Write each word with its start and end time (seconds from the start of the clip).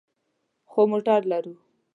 خو 0.69 0.81
موټر 0.91 1.21
لرو 1.31 1.53